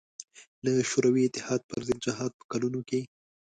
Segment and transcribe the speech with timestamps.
[0.63, 3.01] له شوروي اتحاد پر ضد جهاد په کلونو کې.